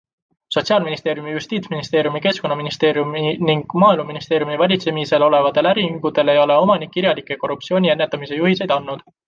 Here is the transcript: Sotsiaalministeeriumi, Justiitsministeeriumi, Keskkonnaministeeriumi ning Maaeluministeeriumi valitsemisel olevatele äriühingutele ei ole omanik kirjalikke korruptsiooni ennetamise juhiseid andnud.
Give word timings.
Sotsiaalministeeriumi, 0.53 1.33
Justiitsministeeriumi, 1.35 2.21
Keskkonnaministeeriumi 2.23 3.21
ning 3.49 3.61
Maaeluministeeriumi 3.85 4.57
valitsemisel 4.63 5.29
olevatele 5.29 5.73
äriühingutele 5.75 6.37
ei 6.37 6.45
ole 6.47 6.59
omanik 6.67 6.97
kirjalikke 6.99 7.41
korruptsiooni 7.45 7.97
ennetamise 7.97 8.45
juhiseid 8.45 8.79
andnud. 8.81 9.09